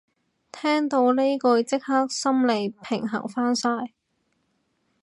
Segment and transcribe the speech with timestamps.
[0.51, 3.93] 聽到呢句即刻心理平衡返晒